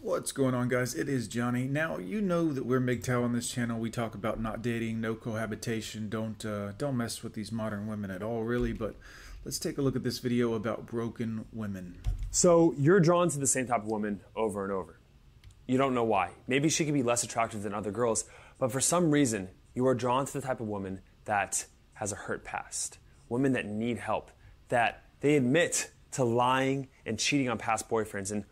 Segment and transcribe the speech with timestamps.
[0.00, 0.94] What's going on, guys?
[0.94, 1.66] It is Johnny.
[1.66, 3.80] Now you know that we're MGTOW on this channel.
[3.80, 6.08] We talk about not dating, no cohabitation.
[6.08, 8.72] Don't uh, don't mess with these modern women at all, really.
[8.72, 8.94] But
[9.44, 11.98] let's take a look at this video about broken women.
[12.30, 15.00] So you're drawn to the same type of woman over and over.
[15.66, 16.30] You don't know why.
[16.46, 18.24] Maybe she could be less attractive than other girls,
[18.60, 22.16] but for some reason you are drawn to the type of woman that has a
[22.16, 24.30] hurt past, women that need help,
[24.68, 28.44] that they admit to lying and cheating on past boyfriends and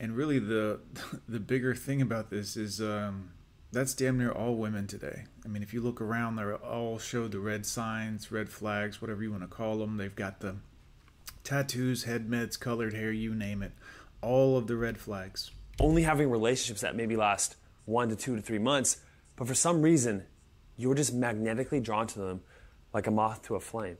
[0.00, 0.80] And really, the
[1.28, 3.30] the bigger thing about this is um,
[3.72, 5.24] that's damn near all women today.
[5.44, 9.22] I mean, if you look around, they're all show the red signs, red flags, whatever
[9.22, 9.96] you want to call them.
[9.96, 10.56] They've got the
[11.42, 13.72] tattoos, head meds, colored hair, you name it.
[14.20, 15.50] All of the red flags.
[15.80, 18.98] only having relationships that maybe last one to two to three months,
[19.36, 20.24] but for some reason
[20.76, 22.40] you're just magnetically drawn to them
[22.92, 23.98] like a moth to a flame.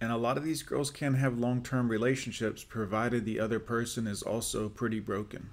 [0.00, 4.06] And a lot of these girls can have long term relationships provided the other person
[4.06, 5.50] is also pretty broken.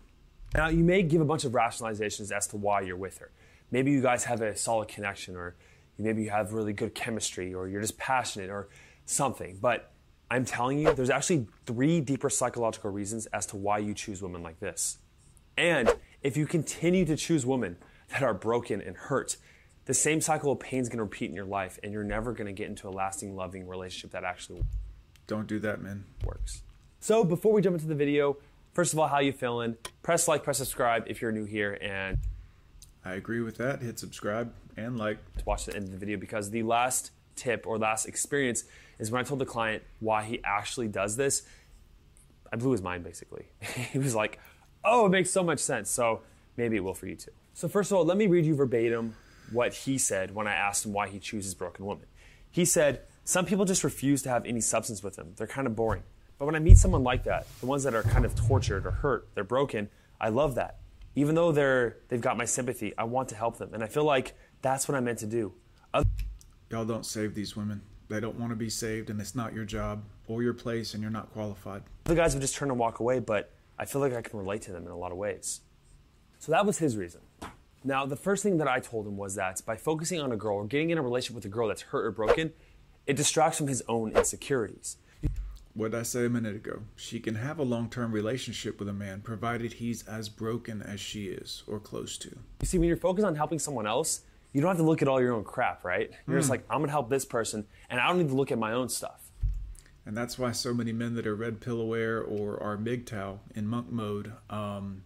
[0.54, 3.32] Now, you may give a bunch of rationalizations as to why you're with her.
[3.72, 5.56] Maybe you guys have a solid connection, or
[5.98, 8.70] maybe you have really good chemistry, or you're just passionate, or
[9.06, 9.58] something.
[9.60, 9.92] But
[10.30, 14.44] I'm telling you, there's actually three deeper psychological reasons as to why you choose women
[14.44, 14.98] like this.
[15.58, 17.78] And if you continue to choose women
[18.10, 19.38] that are broken and hurt,
[19.86, 22.32] the same cycle of pain is going to repeat in your life, and you're never
[22.32, 24.64] going to get into a lasting, loving relationship that actually
[25.28, 26.06] Don't do that, man.
[26.26, 26.62] works.
[27.00, 28.38] So before we jump into the video,
[28.74, 29.76] first of all, how you feeling?
[30.02, 32.18] Press like, press subscribe if you're new here, and
[33.04, 33.82] I agree with that.
[33.82, 35.18] Hit subscribe and like.
[35.38, 38.64] to watch the end of the video because the last tip or last experience
[39.00, 41.44] is when I told the client why he actually does this.
[42.52, 43.48] I blew his mind basically.
[43.92, 44.40] he was like,
[44.86, 46.22] "Oh, it makes so much sense." So
[46.56, 47.32] maybe it will for you too.
[47.54, 49.16] So first of all, let me read you verbatim
[49.52, 52.06] what he said when I asked him why he chooses broken women.
[52.50, 55.34] He said, "Some people just refuse to have any substance with them.
[55.36, 56.04] They're kind of boring.
[56.38, 58.92] But when I meet someone like that, the ones that are kind of tortured or
[58.92, 60.80] hurt, they're broken, I love that.
[61.16, 63.74] Even though they're they've got my sympathy, I want to help them.
[63.74, 65.54] And I feel like that's what I'm meant to do.
[65.94, 66.10] Other
[66.70, 67.82] Y'all don't save these women.
[68.10, 71.02] They don't want to be saved, and it's not your job or your place, and
[71.02, 71.84] you're not qualified.
[72.06, 74.64] The guys would just turn and walk away, but I feel like I can relate
[74.64, 75.62] to them in a lot of ways.
[76.40, 77.22] So that was his reason.
[77.84, 80.56] Now, the first thing that I told him was that by focusing on a girl
[80.56, 82.54] or getting in a relationship with a girl that's hurt or broken,
[83.06, 84.98] it distracts from his own insecurities.
[85.74, 86.84] What did I say a minute ago?
[86.96, 91.00] She can have a long term relationship with a man provided he's as broken as
[91.00, 92.30] she is or close to.
[92.62, 94.22] You see, when you're focused on helping someone else,
[94.54, 96.12] you don't have to look at all your own crap, right?
[96.28, 98.60] You're just like, I'm gonna help this person, and I don't need to look at
[98.60, 99.32] my own stuff.
[100.06, 103.66] And that's why so many men that are red pill aware or are MGTOW in
[103.66, 105.04] monk mode um,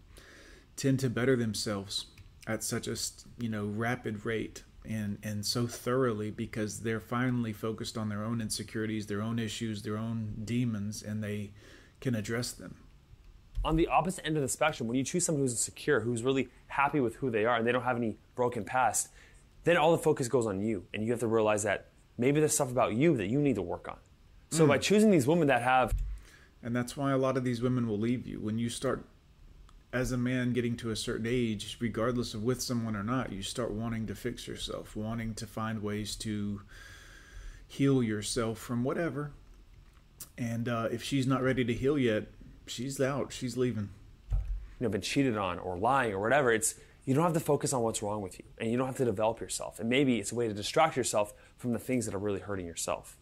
[0.76, 2.06] tend to better themselves
[2.48, 2.96] at such a
[3.38, 8.40] you know rapid rate and and so thoroughly because they're finally focused on their own
[8.40, 11.52] insecurities, their own issues, their own demons, and they
[12.00, 12.76] can address them.
[13.64, 16.48] on the opposite end of the spectrum, when you choose someone who's insecure, who's really
[16.68, 19.08] happy with who they are, and they don't have any broken past,
[19.64, 22.54] then all the focus goes on you, and you have to realize that maybe there's
[22.54, 23.96] stuff about you that you need to work on.
[24.50, 24.70] So hmm.
[24.70, 25.92] by choosing these women that have
[26.62, 28.40] And that's why a lot of these women will leave you.
[28.40, 29.04] When you start,
[29.92, 33.42] as a man getting to a certain age, regardless of with someone or not, you
[33.42, 36.60] start wanting to fix yourself, wanting to find ways to
[37.66, 39.32] heal yourself from whatever.
[40.36, 42.26] And uh, if she's not ready to heal yet,
[42.66, 43.32] she's out.
[43.32, 43.90] She's leaving.
[44.30, 44.36] you
[44.80, 46.74] know been cheated on or lying or whatever, it's
[47.04, 49.04] you don't have to focus on what's wrong with you, and you don't have to
[49.06, 49.80] develop yourself.
[49.80, 52.66] And maybe it's a way to distract yourself from the things that are really hurting
[52.66, 53.16] yourself.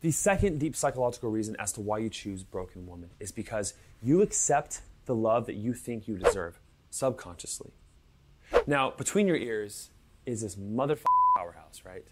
[0.00, 4.22] The second deep psychological reason as to why you choose broken woman is because you
[4.22, 7.72] accept the love that you think you deserve subconsciously.
[8.66, 9.90] Now, between your ears
[10.26, 12.04] is this motherfucking powerhouse, right?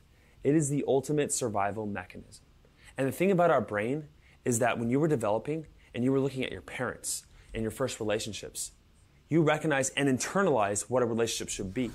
[0.43, 2.45] It is the ultimate survival mechanism.
[2.97, 4.09] And the thing about our brain
[4.45, 7.25] is that when you were developing and you were looking at your parents
[7.55, 8.73] and your first relationships,
[9.29, 11.91] you recognize and internalize what a relationship should be.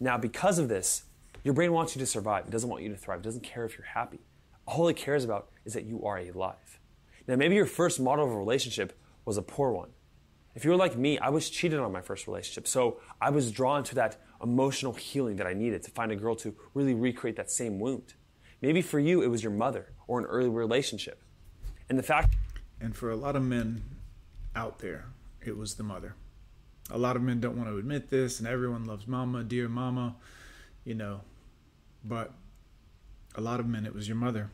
[0.00, 1.04] Now, because of this,
[1.44, 2.46] your brain wants you to survive.
[2.46, 3.20] It doesn't want you to thrive.
[3.20, 4.20] It doesn't care if you're happy.
[4.66, 6.78] All it cares about is that you are alive.
[7.26, 9.90] Now, maybe your first model of a relationship was a poor one.
[10.54, 12.68] If you were like me, I was cheated on my first relationship.
[12.68, 16.34] So I was drawn to that emotional healing that I needed to find a girl
[16.36, 18.14] to really recreate that same wound.
[18.60, 21.22] Maybe for you, it was your mother or an early relationship.
[21.88, 22.34] And the fact
[22.80, 23.82] And for a lot of men
[24.54, 25.06] out there,
[25.40, 26.14] it was the mother.
[26.90, 30.16] A lot of men don't want to admit this, and everyone loves mama, dear mama,
[30.84, 31.20] you know.
[32.04, 32.32] But
[33.34, 34.50] a lot of men, it was your mother.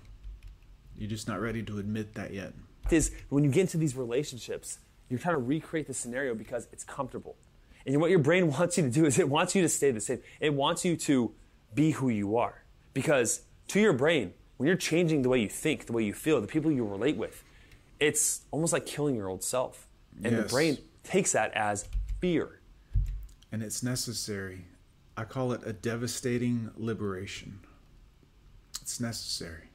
[0.96, 2.52] You're just not ready to admit that yet.
[2.90, 4.78] is when you get into these relationships,
[5.08, 7.36] you're trying to recreate the scenario because it's comfortable.
[7.86, 10.00] And what your brain wants you to do is it wants you to stay the
[10.00, 10.20] same.
[10.40, 11.32] It wants you to
[11.74, 12.64] be who you are.
[12.94, 16.40] Because to your brain, when you're changing the way you think, the way you feel,
[16.40, 17.44] the people you relate with,
[18.00, 19.86] it's almost like killing your old self.
[20.22, 21.88] And the brain takes that as
[22.20, 22.60] fear.
[23.52, 24.64] And it's necessary.
[25.16, 27.60] I call it a devastating liberation.
[28.82, 29.68] It's necessary.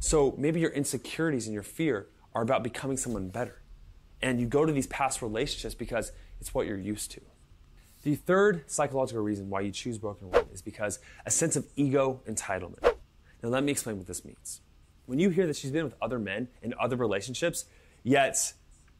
[0.00, 3.60] So maybe your insecurities and your fear are about becoming someone better.
[4.22, 7.20] And you go to these past relationships because it's what you're used to.
[8.02, 12.20] The third psychological reason why you choose broken women is because a sense of ego
[12.28, 12.82] entitlement.
[13.42, 14.60] Now, let me explain what this means.
[15.06, 17.66] When you hear that she's been with other men in other relationships,
[18.02, 18.52] yet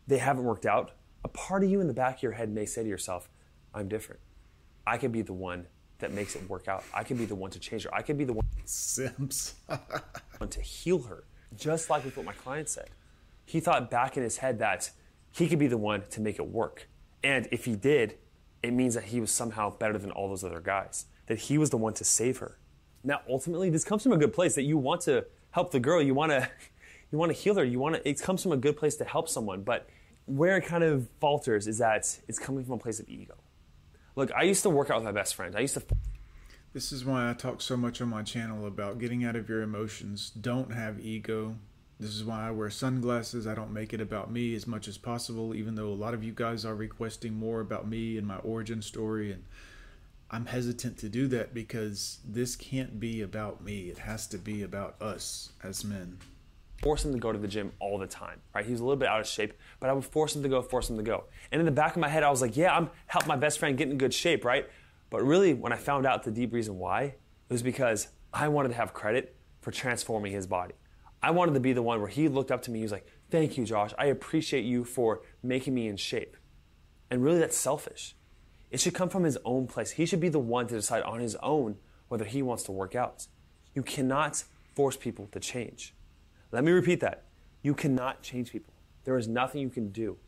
[0.07, 2.67] they haven't worked out, a part of you in the back of your head may
[2.67, 3.29] say to yourself,
[3.73, 4.21] I'm different.
[4.87, 5.67] I can be the one
[5.99, 6.85] that makes it work out.
[6.93, 7.95] I could be the one to change her.
[7.95, 9.55] I could be the one, Sims.
[10.39, 11.25] one to heal her,
[11.57, 12.91] just like with what my client said.
[13.47, 14.91] He thought back in his head that
[15.37, 16.89] he could be the one to make it work.
[17.23, 18.17] And if he did,
[18.63, 21.71] it means that he was somehow better than all those other guys, that he was
[21.71, 22.59] the one to save her.
[23.03, 26.01] Now, ultimately, this comes from a good place that you want to help the girl,
[26.01, 26.49] you want to,
[27.11, 28.09] you want to heal her, you want to.
[28.09, 29.89] It comes from a good place to help someone, but
[30.27, 33.35] where it kind of falters is that it's coming from a place of ego.
[34.17, 35.57] Look, I used to work out with my best friend.
[35.57, 35.83] I used to.
[36.73, 39.63] This is why I talk so much on my channel about getting out of your
[39.63, 40.31] emotions.
[40.31, 41.57] Don't have ego.
[42.01, 43.47] This is why I wear sunglasses.
[43.47, 46.25] I don't make it about me as much as possible, even though a lot of
[46.25, 49.31] you guys are requesting more about me and my origin story.
[49.33, 49.45] And
[50.31, 53.89] I'm hesitant to do that because this can't be about me.
[53.91, 56.19] It has to be about us as men.
[56.83, 58.67] force him to go to the gym all the time, right?
[58.67, 60.61] He was a little bit out of shape, but I would force him to go,
[60.61, 61.25] force him to go.
[61.53, 63.59] And in the back of my head, I was like, yeah, I'm helping my best
[63.59, 64.69] friend get in good shape, right?
[65.11, 67.17] But really, when I found out the deep reason why, it
[67.49, 70.75] was because I wanted to have credit for transforming his body.
[71.25, 73.07] I wanted to be the one where he looked up to me, he was like,
[73.31, 73.95] thank you, Josh.
[73.97, 76.37] I appreciate you for making me in shape.
[77.11, 78.15] And really, that's selfish.
[78.71, 79.93] It should come from his own place.
[79.93, 81.77] He should be the one to decide on his own
[82.09, 83.27] whether he wants to work out.
[83.75, 84.45] You cannot
[84.75, 85.95] force people to change.
[86.53, 87.25] Let me repeat that.
[87.63, 88.75] You cannot change people.
[89.05, 90.19] There is nothing you can do.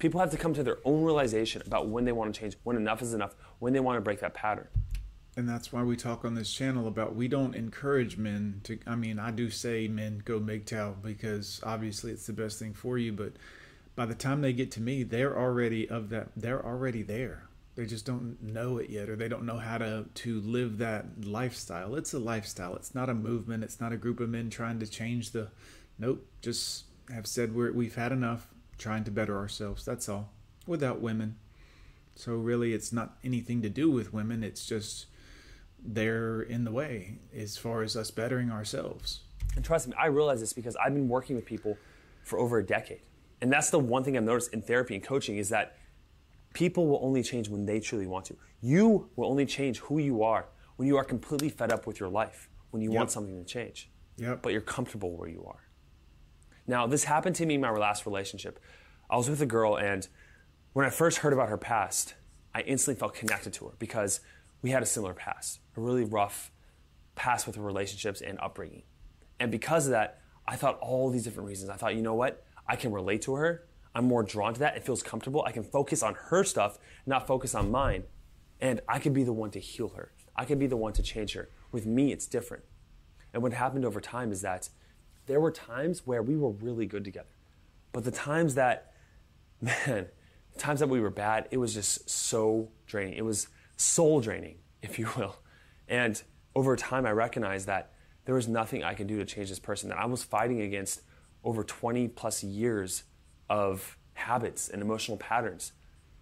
[0.00, 2.74] People have to come to their own realization about when they want to change, when
[2.74, 4.66] enough is enough, when they want to break that pattern.
[5.36, 8.78] And that's why we talk on this channel about we don't encourage men to.
[8.86, 12.98] I mean, I do say men go MGTOW because obviously it's the best thing for
[12.98, 13.32] you, but
[13.96, 16.28] by the time they get to me, they're already of that.
[16.36, 17.44] They're already there.
[17.76, 21.24] They just don't know it yet, or they don't know how to to live that
[21.24, 21.96] lifestyle.
[21.96, 22.76] It's a lifestyle.
[22.76, 23.64] It's not a movement.
[23.64, 25.48] It's not a group of men trying to change the.
[25.98, 26.24] Nope.
[26.42, 28.48] Just have said we're we've had enough.
[28.78, 29.84] Trying to better ourselves.
[29.84, 30.30] That's all.
[30.66, 31.36] Without women.
[32.16, 34.42] So really, it's not anything to do with women.
[34.44, 35.06] It's just
[35.84, 39.20] they're in the way as far as us bettering ourselves.
[39.56, 41.76] And trust me, I realize this because I've been working with people
[42.22, 43.02] for over a decade.
[43.40, 45.76] And that's the one thing I've noticed in therapy and coaching is that
[46.54, 48.36] people will only change when they truly want to.
[48.62, 50.46] You will only change who you are
[50.76, 53.90] when you are completely fed up with your life, when you want something to change.
[54.16, 54.42] Yep.
[54.42, 55.68] But you're comfortable where you are.
[56.66, 58.58] Now, this happened to me in my last relationship.
[59.10, 60.08] I was with a girl, and
[60.72, 62.14] when I first heard about her past,
[62.54, 64.20] I instantly felt connected to her because
[64.64, 66.50] we had a similar past, a really rough
[67.16, 68.82] past with relationships and upbringing.
[69.38, 71.68] And because of that, I thought all these different reasons.
[71.68, 72.42] I thought, you know what?
[72.66, 73.66] I can relate to her.
[73.94, 74.74] I'm more drawn to that.
[74.74, 75.44] It feels comfortable.
[75.46, 78.04] I can focus on her stuff, not focus on mine.
[78.58, 80.12] And I can be the one to heal her.
[80.34, 81.50] I can be the one to change her.
[81.70, 82.64] With me, it's different.
[83.34, 84.70] And what happened over time is that
[85.26, 87.36] there were times where we were really good together.
[87.92, 88.94] But the times that,
[89.60, 90.06] man,
[90.54, 93.18] the times that we were bad, it was just so draining.
[93.18, 95.36] It was soul draining, if you will.
[95.88, 96.20] And
[96.54, 97.92] over time, I recognized that
[98.24, 101.02] there was nothing I could do to change this person, that I was fighting against
[101.42, 103.04] over 20 plus years
[103.50, 105.72] of habits and emotional patterns.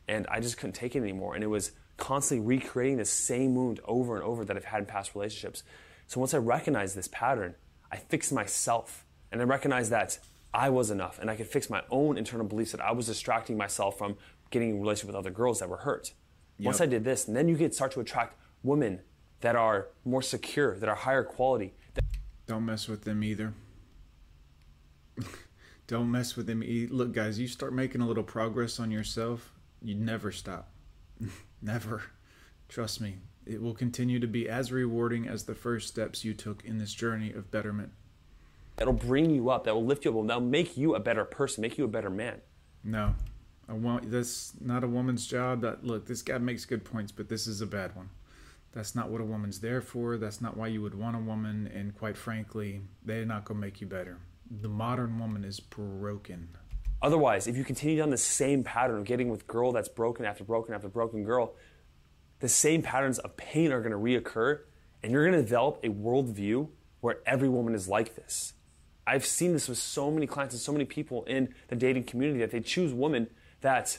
[0.09, 1.35] And I just couldn't take it anymore.
[1.35, 4.87] And it was constantly recreating the same wound over and over that I've had in
[4.87, 5.63] past relationships.
[6.09, 7.55] So once I recognized this pattern,
[7.91, 9.05] I fixed myself.
[9.31, 10.19] And I recognized that
[10.53, 11.19] I was enough.
[11.21, 14.17] And I could fix my own internal beliefs that I was distracting myself from
[14.51, 16.13] getting in a relationship with other girls that were hurt.
[16.67, 19.01] Once I did this, and then you can start to attract women
[19.41, 22.05] that are more secure, that are higher quality, that
[22.47, 23.53] Don't mess with them either.
[25.87, 26.63] Don't mess with them.
[26.63, 29.53] e- Look, guys, you start making a little progress on yourself,
[29.83, 30.71] you never stop.
[31.63, 32.03] never.
[32.69, 33.17] Trust me.
[33.45, 36.95] It will continue to be as rewarding as the first steps you took in this
[36.95, 37.91] journey of betterment.
[38.77, 41.61] that'll bring you up, that will lift you up, that'll make you a better person,
[41.63, 42.41] make you a better man.
[42.85, 43.15] No.
[43.73, 45.63] I want that's not a woman's job.
[45.63, 48.11] That look, this guy makes good points, but this is a bad one.
[48.73, 50.19] That's not what a woman's there for.
[50.19, 53.81] That's not why you would want a woman, and quite frankly, they're not gonna make
[53.81, 54.19] you better.
[54.61, 56.49] The modern woman is broken.
[57.01, 60.45] Otherwise, if you continue down the same pattern of getting with girl that's broken after
[60.45, 61.55] broken after broken girl,
[62.41, 64.61] the same patterns of pain are going to reoccur,
[65.03, 66.69] and you're going to develop a worldview
[67.01, 68.53] where every woman is like this.
[69.07, 72.39] I've seen this with so many clients and so many people in the dating community
[72.41, 73.29] that they choose women
[73.63, 73.99] that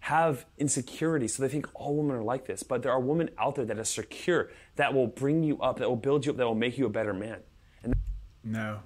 [0.00, 2.62] have insecurity, so they think all women are like this.
[2.62, 5.88] But there are women out there that are secure, that will bring you up, that
[5.88, 7.38] will build you up, that will make you a better man.
[7.82, 7.94] And
[8.44, 8.80] no,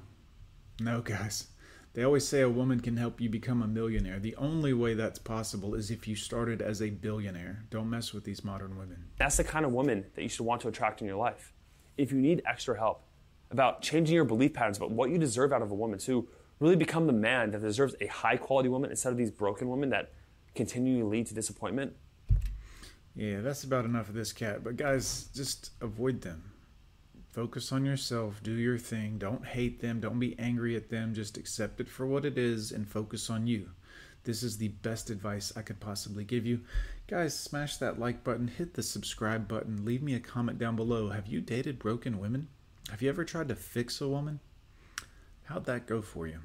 [0.80, 1.48] no, guys.
[1.94, 4.20] They always say a woman can help you become a millionaire.
[4.20, 7.64] The only way that's possible is if you started as a billionaire.
[7.70, 9.06] Don't mess with these modern women.
[9.16, 11.52] That's the kind of woman that you should want to attract in your life.
[11.96, 13.02] If you need extra help
[13.50, 16.28] about changing your belief patterns about what you deserve out of a woman to
[16.60, 19.90] really become the man that deserves a high quality woman instead of these broken women
[19.90, 20.12] that
[20.58, 21.94] continually lead to disappointment.
[23.14, 24.64] Yeah, that's about enough of this cat.
[24.64, 26.50] But guys, just avoid them.
[27.30, 29.18] Focus on yourself, do your thing.
[29.18, 31.14] Don't hate them, don't be angry at them.
[31.14, 33.70] Just accept it for what it is and focus on you.
[34.24, 36.62] This is the best advice I could possibly give you.
[37.06, 41.10] Guys, smash that like button, hit the subscribe button, leave me a comment down below.
[41.10, 42.48] Have you dated broken women?
[42.90, 44.40] Have you ever tried to fix a woman?
[45.44, 46.40] How'd that go for you?